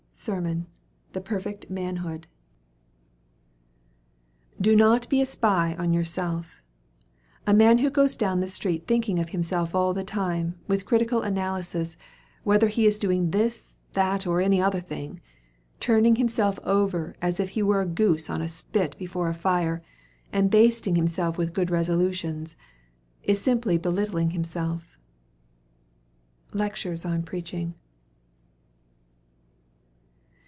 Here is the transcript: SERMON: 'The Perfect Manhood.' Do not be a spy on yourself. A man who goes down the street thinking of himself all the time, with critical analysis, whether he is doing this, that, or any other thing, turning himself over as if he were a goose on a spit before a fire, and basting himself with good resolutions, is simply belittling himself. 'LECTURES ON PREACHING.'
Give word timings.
SERMON: 0.13 0.67
'The 1.13 1.21
Perfect 1.21 1.71
Manhood.' 1.71 2.27
Do 4.61 4.75
not 4.75 5.09
be 5.09 5.19
a 5.19 5.25
spy 5.25 5.73
on 5.79 5.93
yourself. 5.93 6.61
A 7.47 7.55
man 7.55 7.79
who 7.79 7.89
goes 7.89 8.15
down 8.15 8.39
the 8.39 8.47
street 8.47 8.85
thinking 8.85 9.17
of 9.17 9.29
himself 9.29 9.73
all 9.73 9.95
the 9.95 10.03
time, 10.03 10.59
with 10.67 10.85
critical 10.85 11.23
analysis, 11.23 11.97
whether 12.43 12.67
he 12.67 12.85
is 12.85 12.99
doing 12.99 13.31
this, 13.31 13.79
that, 13.93 14.27
or 14.27 14.41
any 14.41 14.61
other 14.61 14.79
thing, 14.79 15.21
turning 15.79 16.17
himself 16.17 16.59
over 16.63 17.15
as 17.19 17.39
if 17.39 17.49
he 17.49 17.63
were 17.63 17.81
a 17.81 17.87
goose 17.87 18.29
on 18.29 18.43
a 18.43 18.47
spit 18.47 18.95
before 18.99 19.27
a 19.27 19.33
fire, 19.33 19.81
and 20.31 20.51
basting 20.51 20.93
himself 20.93 21.35
with 21.39 21.51
good 21.51 21.71
resolutions, 21.71 22.55
is 23.23 23.41
simply 23.41 23.75
belittling 23.75 24.29
himself. 24.31 24.99
'LECTURES 26.53 27.05
ON 27.05 27.23
PREACHING.' 27.23 27.73